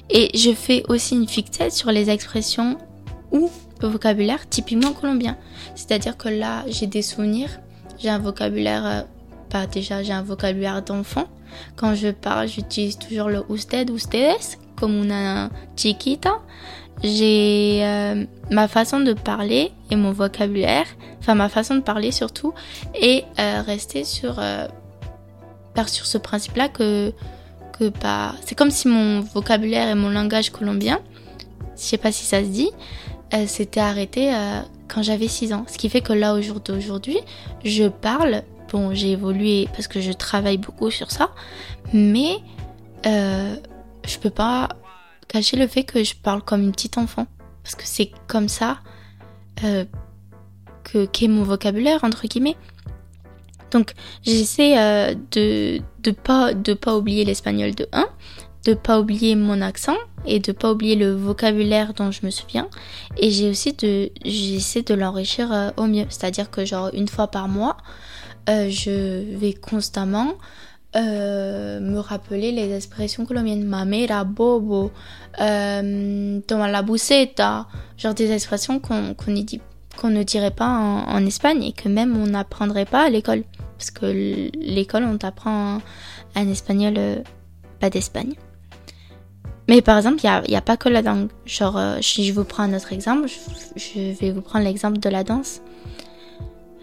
Et 0.09 0.37
je 0.37 0.51
fais 0.51 0.83
aussi 0.89 1.15
une 1.15 1.27
fixette 1.27 1.71
sur 1.71 1.91
les 1.91 2.09
expressions 2.09 2.77
ou 3.31 3.49
le 3.81 3.87
vocabulaire 3.87 4.47
typiquement 4.49 4.91
colombien. 4.91 5.37
C'est-à-dire 5.75 6.17
que 6.17 6.29
là, 6.29 6.65
j'ai 6.67 6.87
des 6.87 7.01
souvenirs, 7.01 7.59
j'ai 7.97 8.09
un 8.09 8.19
vocabulaire 8.19 8.85
euh, 8.85 9.01
bah 9.49 9.65
déjà 9.65 10.03
j'ai 10.03 10.13
un 10.13 10.23
vocabulaire 10.23 10.81
d'enfant. 10.81 11.27
Quand 11.77 11.95
je 11.95 12.09
parle, 12.09 12.47
j'utilise 12.47 12.97
toujours 12.97 13.29
le 13.29 13.43
usted, 13.49 13.89
ustedes, 13.89 14.57
comme 14.75 15.03
una 15.03 15.49
chiquita. 15.75 16.41
J'ai 17.03 17.81
euh, 17.83 18.25
ma 18.49 18.67
façon 18.67 18.99
de 18.99 19.13
parler 19.13 19.71
et 19.91 19.95
mon 19.95 20.11
vocabulaire, 20.11 20.87
enfin 21.19 21.35
ma 21.35 21.49
façon 21.49 21.75
de 21.75 21.81
parler 21.81 22.11
surtout, 22.11 22.53
et 22.99 23.23
euh, 23.39 23.61
rester 23.61 24.03
sur, 24.03 24.39
euh, 24.39 24.67
sur 25.85 26.05
ce 26.05 26.17
principe-là 26.17 26.69
que, 26.69 27.13
que 27.77 27.91
c'est 28.43 28.55
comme 28.55 28.71
si 28.71 28.87
mon 28.87 29.21
vocabulaire 29.21 29.89
et 29.89 29.95
mon 29.95 30.09
langage 30.09 30.49
colombien, 30.49 30.99
je 31.75 31.83
sais 31.83 31.97
pas 31.97 32.11
si 32.11 32.25
ça 32.25 32.41
se 32.41 32.49
dit, 32.49 32.71
euh, 33.33 33.45
s'était 33.45 33.79
arrêté 33.79 34.33
euh, 34.33 34.61
quand 34.87 35.03
j'avais 35.03 35.27
6 35.27 35.53
ans. 35.53 35.65
Ce 35.67 35.77
qui 35.77 35.89
fait 35.89 36.01
que 36.01 36.13
là, 36.13 36.33
au 36.33 36.41
jour 36.41 36.59
d'aujourd'hui, 36.61 37.19
je 37.63 37.87
parle. 37.87 38.41
Bon, 38.71 38.93
j'ai 38.93 39.11
évolué 39.11 39.69
parce 39.73 39.87
que 39.87 40.01
je 40.01 40.11
travaille 40.11 40.57
beaucoup 40.57 40.91
sur 40.91 41.11
ça, 41.11 41.29
mais 41.93 42.37
je 43.05 44.17
peux 44.19 44.29
pas 44.29 44.69
cacher 45.27 45.57
le 45.57 45.67
fait 45.67 45.83
que 45.83 46.03
je 46.03 46.15
parle 46.15 46.41
comme 46.41 46.61
une 46.61 46.71
petite 46.71 46.97
enfant. 46.97 47.27
Parce 47.63 47.75
que 47.75 47.83
c'est 47.85 48.11
comme 48.27 48.47
ça 48.47 48.79
euh, 49.63 49.85
que 50.83 51.05
qu'est 51.05 51.27
mon 51.27 51.43
vocabulaire, 51.43 52.03
entre 52.03 52.27
guillemets. 52.27 52.55
Donc, 53.71 53.93
j'essaie 54.23 54.77
euh, 54.79 55.15
de 55.31 55.81
de 56.01 56.11
pas 56.11 56.53
de 56.53 56.73
pas 56.73 56.95
oublier 56.95 57.25
l'espagnol 57.25 57.75
de 57.75 57.87
1, 57.91 58.07
de 58.65 58.73
pas 58.73 58.99
oublier 58.99 59.35
mon 59.35 59.61
accent 59.61 59.97
et 60.25 60.39
de 60.39 60.51
pas 60.51 60.71
oublier 60.71 60.95
le 60.95 61.13
vocabulaire 61.13 61.93
dont 61.93 62.11
je 62.11 62.25
me 62.25 62.29
souviens. 62.29 62.69
Et 63.17 63.31
j'ai 63.31 63.49
aussi 63.49 63.73
de, 63.73 64.11
j'essaie 64.25 64.81
de 64.81 64.93
l'enrichir 64.93 65.51
euh, 65.51 65.69
au 65.77 65.87
mieux. 65.87 66.05
C'est-à-dire 66.09 66.51
que 66.51 66.65
genre 66.65 66.89
une 66.93 67.07
fois 67.07 67.27
par 67.27 67.47
mois, 67.47 67.77
euh, 68.49 68.69
je 68.69 69.37
vais 69.37 69.53
constamment 69.53 70.33
euh, 70.95 71.79
me 71.79 71.99
rappeler 71.99 72.51
les 72.51 72.73
expressions 72.75 73.25
colombiennes. 73.25 73.63
Mamera, 73.63 74.23
bobo, 74.23 74.91
euh, 75.39 76.39
toma 76.47 76.71
la 76.71 76.81
buceta. 76.81 77.67
Genre 77.97 78.13
des 78.13 78.31
expressions 78.31 78.79
qu'on 78.79 80.09
ne 80.09 80.23
dirait 80.23 80.51
pas 80.51 80.67
en, 80.69 81.25
Espagne 81.25 81.63
et 81.63 81.73
que 81.73 81.89
même 81.89 82.15
on 82.15 82.27
n'apprendrait 82.27 82.85
pas 82.85 83.05
à 83.05 83.09
l'école. 83.09 83.43
Parce 83.77 83.91
que 83.91 84.05
l'école, 84.55 85.03
on 85.03 85.17
t'apprend 85.17 85.81
un 86.35 86.47
espagnol 86.49 86.93
euh, 86.97 87.17
pas 87.79 87.89
d'Espagne. 87.89 88.33
Mais 89.67 89.81
par 89.81 89.97
exemple, 89.97 90.19
il 90.23 90.49
n'y 90.49 90.55
a, 90.55 90.59
a, 90.59 90.61
pas 90.61 90.77
que 90.77 90.87
la 90.87 91.01
langue. 91.01 91.27
Genre, 91.45 91.77
euh, 91.77 91.97
si 92.01 92.25
je 92.25 92.33
vous 92.33 92.45
prends 92.45 92.63
un 92.63 92.73
autre 92.73 92.93
exemple, 92.93 93.27
je, 93.27 93.35
je 93.79 94.17
vais 94.17 94.31
vous 94.31 94.41
prendre 94.41 94.63
l'exemple 94.63 94.99
de 94.99 95.09
la 95.09 95.23
danse. 95.23 95.61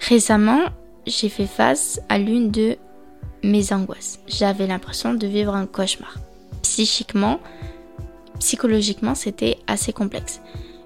Récemment, 0.00 0.60
j'ai 1.06 1.30
fait 1.30 1.46
face 1.46 2.00
à 2.08 2.18
l'une 2.18 2.50
de 2.50 2.76
mes 3.44 3.72
angoisses. 3.72 4.18
J'avais 4.26 4.66
l'impression 4.66 5.14
de 5.14 5.26
vivre 5.26 5.54
un 5.54 5.66
cauchemar. 5.66 6.16
Psychiquement, 6.62 7.38
psychologiquement, 8.40 9.14
c'était 9.14 9.58
assez 9.66 9.92
complexe. 9.92 10.40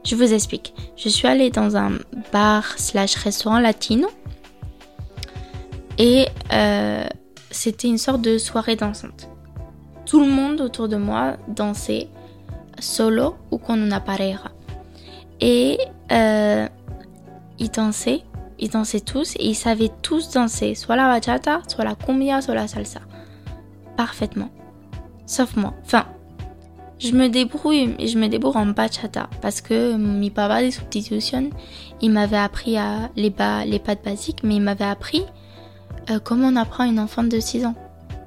Je 0.04 0.16
vous 0.16 0.32
explique. 0.32 0.74
Je 0.96 1.08
suis 1.08 1.26
allée 1.26 1.50
dans 1.50 1.76
un 1.76 1.92
bar 2.32 2.78
slash 2.78 3.14
restaurant 3.16 3.60
latino 3.60 4.08
et 5.98 6.26
euh, 6.52 7.04
c'était 7.50 7.88
une 7.88 7.98
sorte 7.98 8.22
de 8.22 8.38
soirée 8.38 8.76
dansante. 8.76 9.28
Tout 10.06 10.20
le 10.20 10.30
monde 10.30 10.60
autour 10.60 10.88
de 10.88 10.96
moi 10.96 11.36
dansait 11.48 12.08
solo 12.80 13.36
ou 13.50 13.58
con 13.58 13.74
una 13.74 14.00
pareja. 14.00 14.50
Et 15.40 15.78
euh, 16.10 16.66
ils 17.58 17.70
dansaient, 17.70 18.22
ils 18.58 18.70
dansaient 18.70 19.00
tous 19.00 19.34
et 19.36 19.46
ils 19.46 19.54
savaient 19.54 19.90
tous 20.02 20.30
danser, 20.32 20.74
soit 20.74 20.96
la 20.96 21.08
bachata, 21.08 21.60
soit 21.68 21.84
la 21.84 21.94
cumbia, 21.94 22.40
soit 22.40 22.54
la 22.54 22.68
salsa. 22.68 23.00
Parfaitement. 23.96 24.50
Sauf 25.26 25.56
moi. 25.56 25.74
Enfin, 25.84 26.06
je 26.98 27.12
me 27.12 27.28
débrouille, 27.28 27.94
je 28.04 28.18
me 28.18 28.28
débrouille 28.28 28.56
en 28.56 28.66
bachata 28.66 29.28
parce 29.40 29.60
que 29.60 29.96
mi 29.96 30.30
papa 30.30 30.62
de 30.62 30.70
substitution, 30.70 31.50
il 32.00 32.10
m'avait 32.10 32.36
appris 32.36 32.76
à 32.76 33.10
les 33.16 33.30
pas, 33.30 33.64
les 33.64 33.78
pas 33.78 33.94
basiques, 33.94 34.42
mais 34.42 34.56
il 34.56 34.62
m'avait 34.62 34.84
appris 34.84 35.22
euh, 36.10 36.18
comment 36.22 36.48
on 36.48 36.56
apprend 36.56 36.84
une 36.84 36.98
enfant 36.98 37.24
de 37.24 37.38
6 37.38 37.66
ans. 37.66 37.74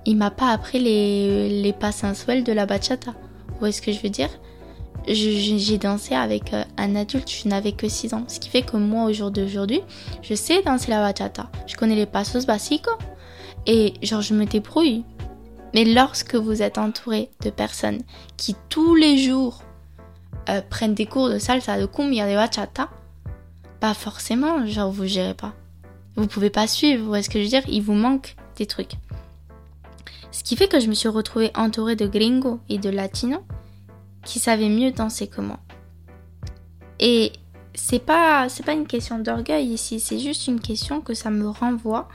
Il 0.05 0.17
m'a 0.17 0.31
pas 0.31 0.51
appris 0.51 0.79
les, 0.79 1.61
les 1.61 1.73
pas 1.73 1.91
sensuels 1.91 2.43
de 2.43 2.53
la 2.53 2.65
bachata. 2.65 3.11
Vous 3.49 3.59
voyez 3.59 3.73
ce 3.73 3.81
que 3.81 3.91
je 3.91 4.01
veux 4.01 4.09
dire? 4.09 4.29
J'ai 5.07 5.77
dansé 5.77 6.13
avec 6.13 6.53
euh, 6.53 6.63
un 6.77 6.95
adulte, 6.95 7.29
je 7.29 7.47
n'avais 7.47 7.71
que 7.71 7.89
6 7.89 8.13
ans. 8.13 8.23
Ce 8.27 8.39
qui 8.39 8.49
fait 8.49 8.61
que 8.61 8.77
moi, 8.77 9.05
au 9.05 9.13
jour 9.13 9.31
d'aujourd'hui, 9.31 9.81
je 10.21 10.35
sais 10.35 10.61
danser 10.61 10.91
la 10.91 11.01
bachata. 11.01 11.49
Je 11.67 11.75
connais 11.75 11.95
les 11.95 12.05
pasos 12.05 12.45
básicos 12.45 12.97
et 13.65 13.93
genre 14.03 14.21
je 14.21 14.33
me 14.33 14.45
débrouille. 14.45 15.03
Mais 15.73 15.85
lorsque 15.85 16.35
vous 16.35 16.61
êtes 16.61 16.77
entouré 16.77 17.31
de 17.41 17.49
personnes 17.49 18.01
qui 18.37 18.55
tous 18.69 18.93
les 18.95 19.17
jours 19.17 19.63
euh, 20.49 20.61
prennent 20.69 20.93
des 20.93 21.05
cours 21.05 21.29
de 21.29 21.39
salsa, 21.39 21.79
de 21.79 21.85
cumbia, 21.85 22.29
de 22.29 22.35
bachata, 22.35 22.89
pas 23.79 23.93
forcément, 23.93 24.65
genre 24.67 24.91
vous 24.91 25.07
gérez 25.07 25.33
pas. 25.33 25.53
Vous 26.15 26.27
pouvez 26.27 26.49
pas 26.49 26.67
suivre, 26.67 27.01
vous 27.01 27.07
voyez 27.07 27.23
ce 27.23 27.29
que 27.29 27.39
je 27.39 27.43
veux 27.45 27.49
dire? 27.49 27.63
Il 27.67 27.81
vous 27.81 27.93
manque 27.93 28.35
des 28.57 28.65
trucs. 28.65 28.93
Ce 30.31 30.43
qui 30.43 30.55
fait 30.55 30.67
que 30.67 30.79
je 30.79 30.87
me 30.87 30.93
suis 30.93 31.09
retrouvée 31.09 31.51
entourée 31.55 31.95
de 31.95 32.05
gringos 32.05 32.59
et 32.69 32.77
de 32.77 32.89
latinos 32.89 33.41
qui 34.23 34.39
savaient 34.39 34.69
mieux 34.69 34.91
danser 34.91 35.27
que 35.27 35.41
moi. 35.41 35.59
Et 36.99 37.31
c'est 37.73 38.03
pas 38.03 38.49
c'est 38.49 38.63
pas 38.63 38.73
une 38.73 38.87
question 38.87 39.19
d'orgueil 39.19 39.67
ici, 39.67 39.99
c'est 39.99 40.19
juste 40.19 40.47
une 40.47 40.59
question 40.59 41.01
que 41.01 41.13
ça 41.13 41.29
me 41.29 41.49
renvoie 41.49 42.07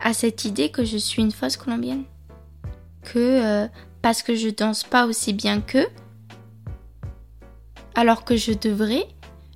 à 0.00 0.12
cette 0.12 0.44
idée 0.44 0.70
que 0.70 0.84
je 0.84 0.96
suis 0.96 1.22
une 1.22 1.32
fausse 1.32 1.56
colombienne. 1.56 2.04
Que 3.02 3.18
euh, 3.18 3.68
parce 4.02 4.22
que 4.22 4.34
je 4.34 4.48
danse 4.48 4.84
pas 4.84 5.06
aussi 5.06 5.32
bien 5.32 5.60
qu'eux, 5.60 5.88
alors 7.94 8.24
que 8.24 8.36
je 8.36 8.52
devrais, 8.52 9.06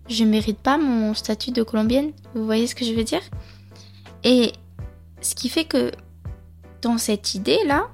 je 0.09 0.25
mérite 0.25 0.59
pas 0.59 0.79
mon 0.79 1.15
statut 1.15 1.53
de 1.53 1.63
colombienne. 1.63 2.13
Vous 2.35 2.45
voyez 2.45 2.67
ce 2.67 2.75
que 2.75 2.85
je 2.85 2.93
veux 2.93 3.05
dire? 3.05 3.23
Et 4.25 4.53
ce 5.21 5.35
qui 5.35 5.49
fait 5.49 5.65
que 5.65 5.93
dans 6.81 6.99
cette 6.99 7.35
idée-là, 7.35 7.89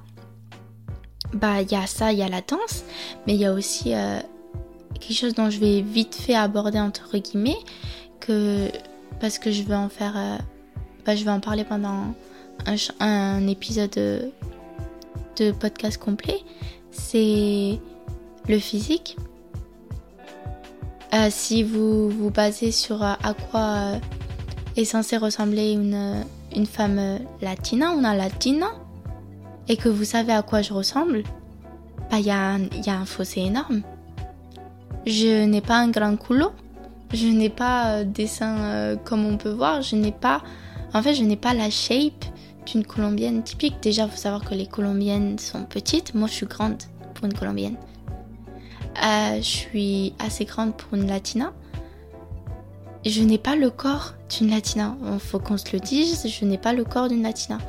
bah 1.33 1.61
il 1.61 1.71
y 1.71 1.75
a 1.75 1.85
ça, 1.87 2.11
il 2.11 2.19
y 2.19 2.23
a 2.23 2.29
la 2.29 2.41
danse, 2.41 2.83
mais 3.25 3.35
il 3.35 3.39
y 3.39 3.45
a 3.45 3.53
aussi 3.53 3.93
euh, 3.93 4.19
quelque 4.99 5.17
chose 5.17 5.33
dont 5.33 5.49
je 5.49 5.59
vais 5.59 5.81
vite 5.81 6.15
fait 6.15 6.35
aborder 6.35 6.79
entre 6.79 7.17
guillemets, 7.17 7.57
que 8.19 8.69
parce 9.19 9.37
que 9.39 9.51
je 9.51 9.63
veux 9.63 9.75
en 9.75 9.89
faire, 9.89 10.13
euh, 10.15 10.37
bah, 11.05 11.15
je 11.15 11.23
vais 11.23 11.31
en 11.31 11.39
parler 11.39 11.63
pendant 11.63 12.13
un, 12.99 13.47
épisode 13.47 13.91
de, 13.91 14.31
de 15.37 15.51
podcast 15.51 15.97
complet, 15.97 16.39
c'est 16.91 17.79
le 18.47 18.59
physique. 18.59 19.17
Euh, 21.13 21.29
si 21.31 21.63
vous 21.63 22.09
vous 22.09 22.29
basez 22.29 22.71
sur 22.71 23.01
euh, 23.03 23.13
à 23.23 23.33
quoi 23.33 23.59
euh, 23.61 23.99
est 24.75 24.85
censée 24.85 25.17
ressembler 25.17 25.71
une, 25.71 26.23
une 26.55 26.67
femme 26.67 27.19
latina, 27.41 27.93
una 27.93 28.13
latina, 28.13 28.67
et 29.69 29.77
que 29.77 29.87
vous 29.87 30.03
savez 30.03 30.33
à 30.33 30.41
quoi 30.41 30.61
je 30.61 30.73
ressemble, 30.73 31.23
bah 32.11 32.19
il 32.19 32.25
y, 32.25 32.31
a 32.31 32.55
un, 32.55 33.05
fossé 33.05 33.41
énorme. 33.41 33.83
Je 35.05 35.45
n'ai 35.45 35.61
pas 35.61 35.77
un 35.77 35.89
grand 35.89 36.17
coulo, 36.17 36.51
je 37.13 37.27
n'ai 37.27 37.49
pas 37.49 38.03
des 38.03 38.27
seins 38.27 38.97
comme 39.05 39.25
on 39.25 39.37
peut 39.37 39.51
voir, 39.51 39.81
je 39.81 39.95
n'ai 39.95 40.11
pas, 40.11 40.41
en 40.93 41.01
fait 41.01 41.13
je 41.13 41.23
n'ai 41.23 41.37
pas 41.37 41.53
la 41.53 41.69
shape 41.69 42.25
d'une 42.71 42.85
colombienne 42.85 43.43
typique. 43.43 43.75
Déjà, 43.81 44.07
faut 44.07 44.17
savoir 44.17 44.43
que 44.43 44.53
les 44.53 44.67
colombiennes 44.67 45.39
sont 45.39 45.63
petites. 45.63 46.13
Moi, 46.13 46.27
je 46.27 46.33
suis 46.33 46.45
grande 46.45 46.77
pour 47.13 47.25
une 47.25 47.33
colombienne. 47.33 47.77
Euh, 49.03 49.37
je 49.37 49.41
suis 49.41 50.13
assez 50.19 50.45
grande 50.45 50.75
pour 50.75 50.93
une 50.97 51.07
latina. 51.07 51.53
Je 53.05 53.23
n'ai 53.23 53.37
pas 53.37 53.55
le 53.55 53.69
corps 53.69 54.13
d'une 54.29 54.49
latina. 54.49 54.95
Il 55.11 55.19
faut 55.19 55.39
qu'on 55.39 55.57
se 55.57 55.71
le 55.71 55.79
dise, 55.79 56.27
je 56.27 56.45
n'ai 56.45 56.57
pas 56.57 56.73
le 56.73 56.83
corps 56.83 57.07
d'une 57.07 57.23
latina. 57.23 57.59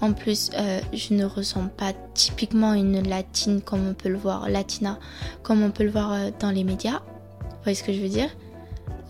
En 0.00 0.12
plus, 0.12 0.50
euh, 0.54 0.80
je 0.92 1.14
ne 1.14 1.24
ressemble 1.24 1.70
pas 1.70 1.92
typiquement 2.14 2.74
une 2.74 3.08
latine 3.08 3.62
comme 3.62 3.88
on 3.88 3.94
peut 3.94 4.10
le 4.10 4.18
voir, 4.18 4.48
latina, 4.50 4.98
comme 5.42 5.62
on 5.62 5.70
peut 5.70 5.84
le 5.84 5.90
voir 5.90 6.12
euh, 6.12 6.30
dans 6.38 6.50
les 6.50 6.64
médias. 6.64 7.00
Vous 7.40 7.62
voyez 7.62 7.76
ce 7.76 7.82
que 7.82 7.92
je 7.92 8.00
veux 8.00 8.08
dire? 8.08 8.28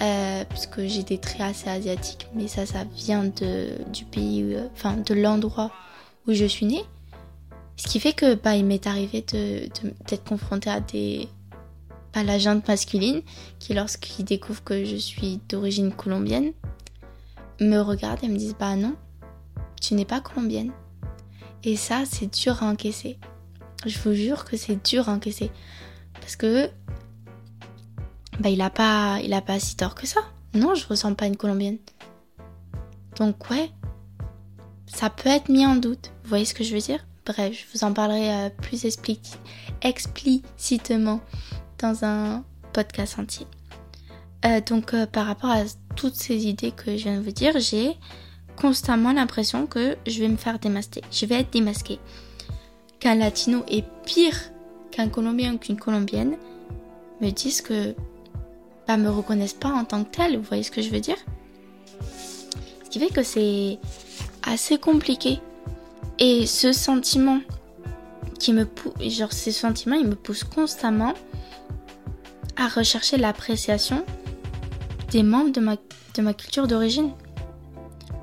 Euh, 0.00 0.44
Puisque 0.48 0.86
j'ai 0.86 1.02
des 1.02 1.18
traits 1.18 1.40
assez 1.40 1.68
asiatiques, 1.68 2.28
mais 2.34 2.48
ça, 2.48 2.66
ça 2.66 2.84
vient 2.94 3.24
de, 3.24 3.70
du 3.92 4.04
pays, 4.04 4.54
euh, 4.54 4.68
enfin 4.74 4.96
de 4.96 5.14
l'endroit 5.14 5.72
où 6.26 6.32
je 6.32 6.44
suis 6.44 6.66
née. 6.66 6.84
Ce 7.76 7.88
qui 7.88 7.98
fait 8.00 8.12
que 8.12 8.34
bah, 8.34 8.56
il 8.56 8.64
m'est 8.64 8.86
arrivé 8.86 9.20
d'être 9.22 9.82
de, 9.82 9.92
d'être 10.08 10.24
confrontée 10.24 10.70
à 10.70 10.80
des, 10.80 11.28
à 12.14 12.22
la 12.22 12.38
jante 12.38 12.66
masculine 12.68 13.22
qui, 13.58 13.74
lorsqu'ils 13.74 14.24
découvrent 14.24 14.64
que 14.64 14.84
je 14.84 14.96
suis 14.96 15.40
d'origine 15.48 15.92
colombienne, 15.92 16.52
me 17.60 17.80
regardent 17.80 18.24
et 18.24 18.28
me 18.28 18.36
disent 18.36 18.56
Bah 18.58 18.76
non, 18.76 18.94
tu 19.80 19.94
n'es 19.94 20.04
pas 20.04 20.20
colombienne. 20.20 20.72
Et 21.64 21.76
ça, 21.76 22.04
c'est 22.04 22.32
dur 22.32 22.62
à 22.62 22.66
encaisser. 22.66 23.18
Je 23.84 23.98
vous 23.98 24.14
jure 24.14 24.44
que 24.44 24.56
c'est 24.56 24.84
dur 24.88 25.08
à 25.08 25.12
encaisser. 25.12 25.50
Parce 26.14 26.36
que. 26.36 26.70
Bah, 28.40 28.50
il 28.50 28.60
a 28.60 28.70
pas, 28.70 29.18
il 29.22 29.32
a 29.32 29.40
pas 29.40 29.58
si 29.58 29.76
tort 29.76 29.94
que 29.94 30.06
ça. 30.06 30.20
Non, 30.54 30.74
je 30.74 30.86
ressemble 30.86 31.16
pas 31.16 31.26
une 31.26 31.36
colombienne. 31.36 31.78
Donc, 33.16 33.50
ouais. 33.50 33.70
ça 34.86 35.10
peut 35.10 35.30
être 35.30 35.48
mis 35.48 35.66
en 35.66 35.76
doute. 35.76 36.12
Vous 36.22 36.28
voyez 36.28 36.44
ce 36.44 36.54
que 36.54 36.64
je 36.64 36.74
veux 36.74 36.80
dire? 36.80 37.04
Bref, 37.24 37.52
je 37.52 37.72
vous 37.72 37.84
en 37.84 37.92
parlerai 37.92 38.30
euh, 38.30 38.50
plus 38.50 38.86
explicitement 39.82 41.20
dans 41.78 42.04
un 42.04 42.44
podcast 42.72 43.18
entier. 43.18 43.46
Euh, 44.44 44.60
donc 44.60 44.94
euh, 44.94 45.06
par 45.06 45.26
rapport 45.26 45.50
à 45.50 45.62
toutes 45.96 46.14
ces 46.14 46.46
idées 46.46 46.70
que 46.70 46.96
je 46.96 47.04
viens 47.04 47.16
de 47.18 47.22
vous 47.22 47.32
dire, 47.32 47.58
j'ai 47.58 47.96
constamment 48.56 49.12
l'impression 49.12 49.66
que 49.66 49.96
je 50.06 50.20
vais 50.20 50.28
me 50.28 50.36
faire 50.36 50.58
démasquer. 50.58 51.02
Je 51.12 51.26
vais 51.26 51.36
être 51.36 51.52
démasquée. 51.52 51.98
Qu'un 52.98 53.14
latino 53.14 53.64
est 53.68 53.84
pire 54.04 54.36
qu'un 54.90 55.08
colombien 55.08 55.54
ou 55.54 55.58
qu'une 55.58 55.76
colombienne 55.76 56.36
me 57.20 57.30
disent 57.30 57.60
que 57.60 57.94
bah, 58.88 58.96
me 58.96 59.10
reconnaissent 59.10 59.54
pas 59.54 59.68
en 59.68 59.84
tant 59.84 60.04
que 60.04 60.10
tel. 60.16 60.36
Vous 60.36 60.42
voyez 60.42 60.62
ce 60.62 60.70
que 60.70 60.82
je 60.82 60.90
veux 60.90 61.00
dire? 61.00 61.18
Ce 62.84 62.90
qui 62.90 62.98
fait 62.98 63.12
que 63.12 63.22
c'est 63.22 63.78
assez 64.42 64.78
compliqué. 64.78 65.40
Et 66.18 66.46
ce 66.46 66.72
sentiment 66.72 67.40
qui 68.38 68.52
me 68.52 68.64
pousse, 68.64 68.94
genre 69.02 69.32
ces 69.32 69.52
sentiments, 69.52 69.96
ils 69.96 70.08
me 70.08 70.14
poussent 70.14 70.44
constamment 70.44 71.14
à 72.56 72.68
rechercher 72.68 73.18
l'appréciation 73.18 74.04
des 75.10 75.22
membres 75.22 75.52
de 75.52 75.60
ma, 75.60 75.76
de 76.14 76.22
ma 76.22 76.32
culture 76.32 76.66
d'origine. 76.66 77.12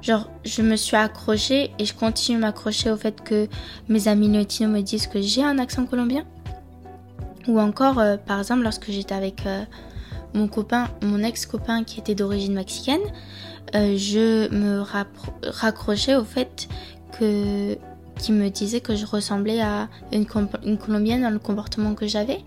Genre, 0.04 0.30
je 0.44 0.62
me 0.62 0.76
suis 0.76 0.98
accrochée 0.98 1.72
et 1.80 1.86
je 1.86 1.94
continue 1.94 2.38
m'accrocher 2.38 2.92
au 2.92 2.98
fait 2.98 3.22
que 3.24 3.48
mes 3.88 4.10
amis 4.10 4.28
latinos 4.28 4.70
me 4.70 4.82
disent 4.82 5.08
que 5.08 5.22
j'ai 5.22 5.42
un 5.42 5.58
accent 5.60 5.86
colombien. 5.86 6.26
Ou 7.48 7.58
encore, 7.58 8.00
euh, 8.00 8.18
par 8.18 8.40
exemple, 8.40 8.64
lorsque 8.64 8.92
j'étais 8.92 9.16
avec 9.16 9.46
euh, 9.46 9.64
mon 10.34 10.50
copain, 10.50 10.90
mon 11.02 11.24
ex-copain 11.24 11.86
qui 11.86 12.02
était 12.02 12.16
d'origine 12.16 12.54
mexicaine, 12.54 13.02
euh, 13.76 13.96
je 13.96 14.54
me 14.54 14.84
raccrochais 15.50 16.16
au 16.16 16.26
fait 16.26 16.68
que 17.18 17.78
qui 18.20 18.32
me 18.34 18.50
disait 18.50 18.82
que 18.82 18.96
je 18.96 19.06
ressemblais 19.06 19.62
à 19.62 19.88
une, 20.12 20.26
une 20.66 20.78
colombienne 20.78 21.22
dans 21.22 21.30
le 21.30 21.40
comportement 21.40 21.96
que 21.96 22.08
j'avais. 22.08 22.42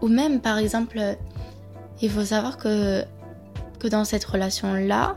Ou 0.00 0.08
même, 0.08 0.40
par 0.40 0.56
exemple, 0.56 0.98
il 2.00 2.10
faut 2.10 2.24
savoir 2.24 2.56
que 2.56 3.04
que 3.78 3.88
dans 3.88 4.04
cette 4.04 4.24
relation-là, 4.24 5.14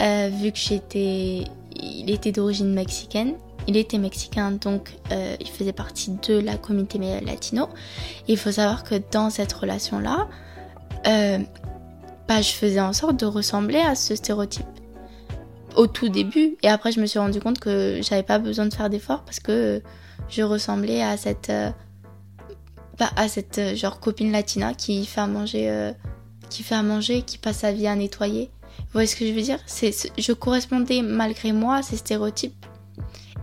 euh, 0.00 0.30
vu 0.32 0.52
que 0.52 0.58
j'étais, 0.58 1.44
il 1.76 2.10
était 2.10 2.32
d'origine 2.32 2.72
mexicaine, 2.72 3.34
il 3.66 3.76
était 3.76 3.98
mexicain, 3.98 4.52
donc 4.52 4.92
euh, 5.12 5.36
il 5.40 5.48
faisait 5.48 5.72
partie 5.72 6.10
de 6.26 6.38
la 6.38 6.56
communauté 6.56 6.98
latino. 7.24 7.68
il 8.28 8.36
faut 8.36 8.52
savoir 8.52 8.84
que 8.84 8.96
dans 9.12 9.30
cette 9.30 9.52
relation-là, 9.52 10.28
euh, 11.06 11.38
bah, 12.28 12.40
je 12.40 12.52
faisais 12.52 12.80
en 12.80 12.92
sorte 12.92 13.18
de 13.18 13.26
ressembler 13.26 13.78
à 13.78 13.94
ce 13.94 14.16
stéréotype 14.16 14.66
au 15.76 15.86
tout 15.86 16.08
début. 16.08 16.56
Et 16.62 16.68
après, 16.68 16.92
je 16.92 17.00
me 17.00 17.06
suis 17.06 17.18
rendu 17.18 17.40
compte 17.40 17.58
que 17.58 18.00
j'avais 18.02 18.22
pas 18.22 18.38
besoin 18.38 18.66
de 18.66 18.74
faire 18.74 18.90
d'efforts 18.90 19.24
parce 19.24 19.40
que 19.40 19.82
je 20.28 20.42
ressemblais 20.42 21.02
à 21.02 21.16
cette, 21.16 21.52
bah, 22.98 23.10
à 23.16 23.28
cette 23.28 23.76
genre 23.76 24.00
copine 24.00 24.32
latina 24.32 24.74
qui 24.74 25.06
fait 25.06 25.20
à 25.20 25.26
manger 25.26 25.94
qui 26.52 26.62
fait 26.62 26.74
à 26.74 26.82
manger, 26.82 27.22
qui 27.22 27.38
passe 27.38 27.58
sa 27.58 27.72
vie 27.72 27.86
à 27.86 27.96
nettoyer. 27.96 28.50
Vous 28.78 28.92
voyez 28.92 29.06
ce 29.06 29.16
que 29.16 29.26
je 29.26 29.32
veux 29.32 29.42
dire? 29.42 29.58
C'est, 29.66 29.92
Je 30.18 30.32
correspondais 30.32 31.02
malgré 31.02 31.52
moi 31.52 31.76
à 31.76 31.82
ces 31.82 31.96
stéréotypes. 31.96 32.66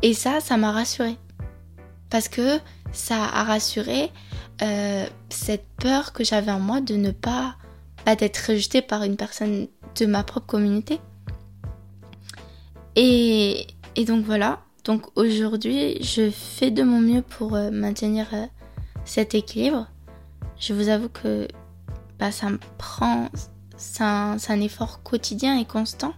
Et 0.02 0.14
ça, 0.14 0.40
ça 0.40 0.58
m'a 0.58 0.72
rassurée. 0.72 1.18
Parce 2.10 2.28
que 2.28 2.60
ça 2.92 3.24
a 3.24 3.44
rassuré 3.44 4.12
euh, 4.62 5.06
cette 5.30 5.68
peur 5.78 6.14
que 6.14 6.24
j'avais 6.24 6.52
en 6.52 6.60
moi 6.60 6.82
de 6.82 6.96
ne 6.96 7.12
pas 7.12 7.56
bah, 8.06 8.16
d'être 8.16 8.38
rejetée 8.50 8.82
par 8.82 9.04
une 9.04 9.16
personne 9.16 9.68
de 10.00 10.06
ma 10.06 10.24
propre 10.24 10.48
communauté. 10.48 11.00
Et, 12.96 13.68
et 13.96 14.06
donc 14.06 14.26
voilà. 14.26 14.62
Donc 14.84 15.06
aujourd'hui, 15.16 16.02
je 16.02 16.32
fais 16.32 16.72
de 16.72 16.84
mon 16.84 17.00
mieux 17.00 17.22
pour 17.22 17.56
euh, 17.56 17.70
maintenir 17.70 18.28
euh, 18.34 18.46
cet 19.06 19.36
équilibre. 19.36 19.88
Je 20.60 20.74
vous 20.74 20.90
avoue 20.90 21.10
que 21.10 21.48
bah, 22.18 22.32
ça 22.32 22.50
me 22.50 22.60
prend. 22.78 23.30
C'est 23.80 24.04
un, 24.04 24.62
effort 24.62 25.02
quotidien 25.04 25.58
et 25.58 25.64
constant. 25.64 26.14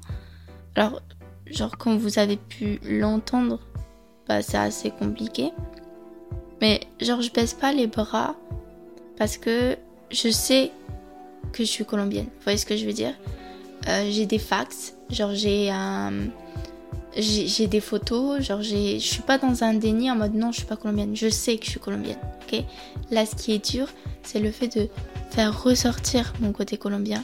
Alors, 0.75 0.99
genre, 1.45 1.77
comme 1.77 1.99
vous 1.99 2.17
avez 2.17 2.37
pu 2.37 2.79
l'entendre, 2.83 3.59
bah, 4.27 4.41
c'est 4.41 4.57
assez 4.57 4.89
compliqué. 4.89 5.51
Mais, 6.59 6.81
genre, 6.99 7.21
je 7.21 7.31
baisse 7.31 7.53
pas 7.53 7.71
les 7.71 7.85
bras 7.85 8.35
parce 9.15 9.37
que 9.37 9.77
je 10.09 10.29
sais 10.29 10.71
que 11.53 11.63
je 11.63 11.69
suis 11.69 11.85
colombienne. 11.85 12.25
Vous 12.25 12.43
voyez 12.43 12.57
ce 12.57 12.65
que 12.65 12.75
je 12.75 12.85
veux 12.85 12.93
dire? 12.93 13.13
Euh, 13.87 14.09
J'ai 14.09 14.25
des 14.25 14.39
fax, 14.39 14.95
genre, 15.11 15.35
j'ai 15.35 15.69
un. 15.69 16.11
J'ai 17.15 17.67
des 17.67 17.81
photos, 17.81 18.41
genre 18.41 18.61
je 18.61 18.97
suis 18.99 19.21
pas 19.21 19.37
dans 19.37 19.65
un 19.65 19.73
déni 19.73 20.09
en 20.09 20.15
mode 20.15 20.33
non 20.33 20.53
je 20.53 20.59
suis 20.59 20.65
pas 20.65 20.77
colombienne, 20.77 21.13
je 21.13 21.27
sais 21.27 21.57
que 21.57 21.65
je 21.65 21.71
suis 21.71 21.79
colombienne, 21.81 22.17
ok? 22.43 22.63
Là 23.11 23.25
ce 23.25 23.35
qui 23.35 23.51
est 23.51 23.71
dur 23.71 23.89
c'est 24.23 24.39
le 24.39 24.49
fait 24.49 24.69
de 24.69 24.87
faire 25.29 25.61
ressortir 25.61 26.31
mon 26.39 26.53
côté 26.53 26.77
colombien 26.77 27.21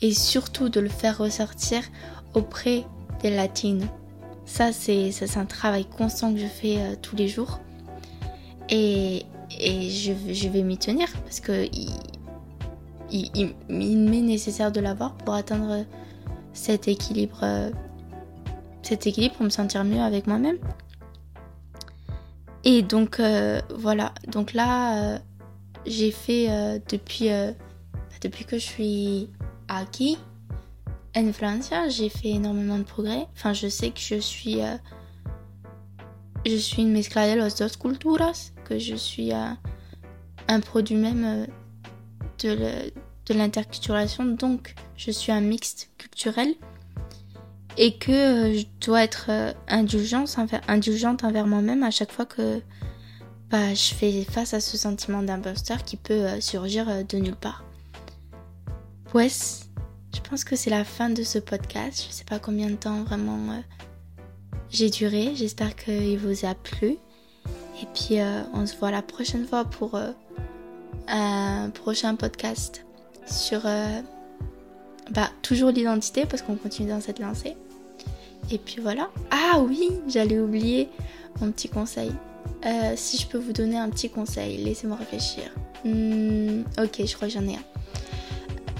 et 0.00 0.12
surtout 0.12 0.68
de 0.68 0.80
le 0.80 0.88
faire 0.88 1.18
ressortir 1.18 1.82
auprès 2.34 2.84
des 3.22 3.30
latines. 3.30 3.88
Ça, 4.44 4.72
c'est 4.72 5.12
un 5.36 5.44
travail 5.44 5.84
constant 5.84 6.32
que 6.32 6.40
je 6.40 6.46
fais 6.46 6.78
euh, 6.78 6.94
tous 7.00 7.16
les 7.16 7.28
jours. 7.28 7.60
Et, 8.70 9.24
et 9.58 9.90
je, 9.90 10.12
je, 10.32 10.48
vais 10.48 10.62
m'y 10.62 10.78
tenir 10.78 11.08
parce 11.24 11.40
que 11.40 11.64
il, 11.64 11.90
il, 13.10 13.54
il, 13.68 13.98
m'est 13.98 14.20
nécessaire 14.20 14.70
de 14.72 14.80
l'avoir 14.80 15.14
pour 15.16 15.34
atteindre 15.34 15.84
cet 16.52 16.86
équilibre, 16.88 17.40
euh, 17.42 17.70
cet 18.82 19.06
équilibre 19.06 19.36
pour 19.36 19.44
me 19.44 19.50
sentir 19.50 19.84
mieux 19.84 20.00
avec 20.00 20.26
moi-même. 20.26 20.58
Et 22.64 22.82
donc 22.82 23.20
euh, 23.20 23.60
voilà, 23.74 24.12
donc 24.28 24.52
là, 24.52 25.20
j'ai 25.86 26.10
fait 26.10 26.48
depuis, 26.90 27.28
depuis 28.20 28.44
que 28.44 28.58
je 28.58 28.64
suis 28.64 29.30
aquí 29.68 30.18
en 31.16 31.32
Francia, 31.32 31.88
j'ai 31.88 32.08
fait 32.08 32.30
énormément 32.30 32.78
de 32.78 32.84
progrès. 32.84 33.26
Enfin, 33.34 33.52
je 33.52 33.68
sais 33.68 33.90
que 33.90 34.00
je 34.00 34.16
suis, 34.16 34.60
euh, 34.62 34.76
je 36.46 36.56
suis 36.56 36.82
une 36.82 36.92
mezcla 36.92 37.32
de 37.32 37.38
las 37.38 37.56
dos 37.56 37.76
culturas, 37.78 38.52
que 38.64 38.78
je 38.78 38.94
suis 38.94 39.32
un 39.32 40.60
produit 40.60 40.96
même 40.96 41.46
de 42.38 43.34
l'interculturation, 43.34 44.24
donc 44.24 44.74
je 44.96 45.10
suis 45.10 45.32
un 45.32 45.40
mixte 45.40 45.90
culturel 45.98 46.54
et 47.76 47.96
que 47.96 48.54
je 48.54 48.66
dois 48.84 49.02
être 49.04 49.30
indulgente 49.68 50.36
envers 51.24 51.46
moi-même 51.46 51.82
à 51.82 51.90
chaque 51.90 52.12
fois 52.12 52.26
que 52.26 52.60
bah, 53.50 53.72
je 53.72 53.94
fais 53.94 54.24
face 54.24 54.52
à 54.52 54.60
ce 54.60 54.76
sentiment 54.76 55.22
d'imposteur 55.22 55.82
qui 55.82 55.96
peut 55.96 56.12
euh, 56.12 56.40
surgir 56.40 56.86
euh, 56.88 57.02
de 57.02 57.16
nulle 57.16 57.36
part. 57.36 57.64
Ouais, 59.14 59.28
je 59.28 60.20
pense 60.28 60.44
que 60.44 60.56
c'est 60.56 60.70
la 60.70 60.84
fin 60.84 61.10
de 61.10 61.22
ce 61.22 61.38
podcast. 61.38 62.04
Je 62.08 62.12
sais 62.12 62.24
pas 62.24 62.38
combien 62.38 62.68
de 62.68 62.76
temps 62.76 63.02
vraiment 63.02 63.52
euh, 63.52 63.60
j'ai 64.70 64.90
duré. 64.90 65.34
J'espère 65.34 65.74
qu'il 65.76 66.18
vous 66.18 66.44
a 66.44 66.54
plu. 66.54 66.96
Et 67.80 67.86
puis 67.94 68.18
on 68.52 68.66
se 68.66 68.76
voit 68.76 68.90
la 68.90 69.02
prochaine 69.02 69.46
fois 69.46 69.64
pour 69.64 69.96
un 71.06 71.70
prochain 71.70 72.16
podcast 72.16 72.84
sur 73.24 73.62
bah, 75.10 75.30
toujours 75.42 75.70
l'identité 75.70 76.26
parce 76.26 76.42
qu'on 76.42 76.56
continue 76.56 76.88
dans 76.88 77.00
cette 77.00 77.20
lancée. 77.20 77.56
Et 78.50 78.58
puis 78.58 78.80
voilà. 78.80 79.10
Ah 79.30 79.60
oui, 79.60 79.90
j'allais 80.08 80.38
oublier 80.38 80.88
mon 81.40 81.52
petit 81.52 81.68
conseil. 81.68 82.12
Euh, 82.64 82.94
si 82.96 83.18
je 83.18 83.26
peux 83.26 83.38
vous 83.38 83.52
donner 83.52 83.78
un 83.78 83.90
petit 83.90 84.10
conseil, 84.10 84.58
laissez-moi 84.58 84.96
réfléchir. 84.96 85.44
Hmm, 85.84 86.62
ok, 86.78 87.06
je 87.06 87.14
crois 87.14 87.28
que 87.28 87.34
j'en 87.34 87.46
ai 87.46 87.56
un. 87.56 87.77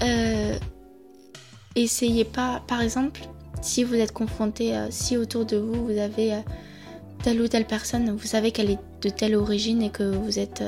Euh, 0.01 0.57
essayez 1.75 2.25
pas, 2.25 2.61
par 2.67 2.81
exemple, 2.81 3.21
si 3.61 3.83
vous 3.83 3.95
êtes 3.95 4.11
confronté, 4.11 4.75
euh, 4.75 4.87
si 4.89 5.17
autour 5.17 5.45
de 5.45 5.57
vous 5.57 5.85
vous 5.87 5.97
avez 5.97 6.41
telle 7.23 7.41
ou 7.41 7.47
telle 7.47 7.65
personne, 7.65 8.11
vous 8.11 8.27
savez 8.27 8.51
qu'elle 8.51 8.69
est 8.69 8.79
de 9.01 9.09
telle 9.09 9.35
origine 9.35 9.81
et 9.81 9.89
que 9.89 10.03
vous 10.03 10.39
êtes, 10.39 10.63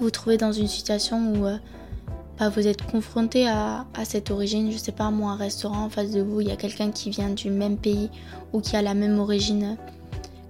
vous, 0.00 0.10
trouvez 0.10 0.36
dans 0.36 0.52
une 0.52 0.68
situation 0.68 1.32
où 1.32 1.46
bah, 2.38 2.48
vous 2.50 2.66
êtes 2.66 2.82
confronté 2.82 3.48
à, 3.48 3.86
à, 3.94 4.04
cette 4.04 4.30
origine, 4.30 4.70
je 4.70 4.76
sais 4.76 4.92
pas 4.92 5.10
moi, 5.10 5.32
un 5.32 5.36
restaurant 5.36 5.84
en 5.84 5.90
face 5.90 6.10
de 6.10 6.20
vous, 6.20 6.42
il 6.42 6.48
y 6.48 6.52
a 6.52 6.56
quelqu'un 6.56 6.90
qui 6.90 7.08
vient 7.08 7.30
du 7.30 7.50
même 7.50 7.78
pays 7.78 8.10
ou 8.52 8.60
qui 8.60 8.76
a 8.76 8.82
la 8.82 8.92
même 8.92 9.18
origine 9.18 9.78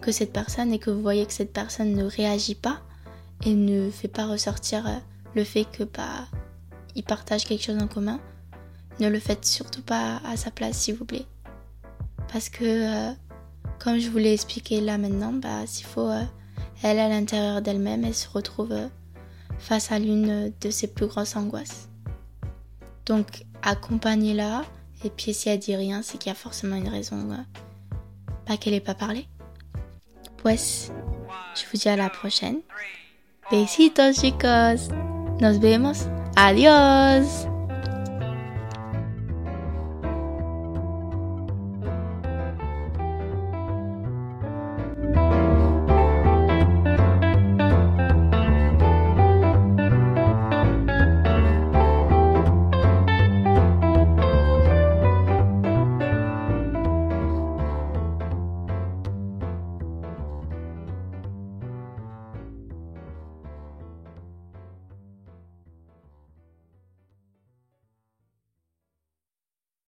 que 0.00 0.12
cette 0.12 0.32
personne 0.32 0.72
et 0.72 0.78
que 0.78 0.90
vous 0.90 1.02
voyez 1.02 1.26
que 1.26 1.32
cette 1.32 1.52
personne 1.52 1.94
ne 1.94 2.04
réagit 2.04 2.54
pas 2.54 2.80
et 3.44 3.54
ne 3.54 3.90
fait 3.90 4.08
pas 4.08 4.26
ressortir 4.26 4.86
euh, 4.86 4.96
le 5.34 5.44
fait 5.44 5.64
que 5.64 5.84
bah 5.84 6.26
ils 6.94 7.04
partagent 7.04 7.44
quelque 7.44 7.64
chose 7.64 7.80
en 7.82 7.86
commun, 7.86 8.20
ne 9.00 9.08
le 9.08 9.20
faites 9.20 9.44
surtout 9.44 9.82
pas 9.82 10.20
à 10.24 10.36
sa 10.36 10.50
place 10.50 10.76
s'il 10.76 10.96
vous 10.96 11.04
plaît. 11.04 11.26
Parce 12.32 12.48
que 12.48 12.64
euh, 12.64 13.12
comme 13.78 13.98
je 13.98 14.08
vous 14.08 14.18
l'ai 14.18 14.32
expliqué 14.32 14.80
là 14.80 14.98
maintenant, 14.98 15.32
bah 15.32 15.66
s'il 15.66 15.86
faut 15.86 16.08
euh, 16.08 16.24
elle 16.82 16.98
à 16.98 17.08
l'intérieur 17.08 17.62
d'elle-même, 17.62 18.04
elle 18.04 18.14
se 18.14 18.28
retrouve 18.28 18.74
face 19.58 19.92
à 19.92 19.98
l'une 19.98 20.52
de 20.60 20.70
ses 20.70 20.88
plus 20.88 21.06
grosses 21.06 21.36
angoisses. 21.36 21.88
Donc 23.06 23.44
accompagnez-la 23.62 24.64
et 25.04 25.10
puis 25.10 25.32
si 25.32 25.48
elle 25.48 25.58
dit 25.58 25.76
rien, 25.76 26.02
c'est 26.02 26.18
qu'il 26.18 26.28
y 26.30 26.32
a 26.32 26.36
forcément 26.36 26.76
une 26.76 26.88
raison 26.88 27.16
Pas 28.46 28.56
qu'elle 28.56 28.74
ait 28.74 28.80
pas 28.80 28.94
parlé. 28.94 29.26
Pues, 30.38 30.90
je 31.54 31.62
vous 31.70 31.78
dis 31.78 31.88
à 31.88 31.96
la 31.96 32.10
prochaine. 32.10 32.60
Besitos 33.50 34.12
chicos. 34.12 34.88
Nos 35.40 35.58
vemos. 35.58 36.17
Adiós. 36.40 37.48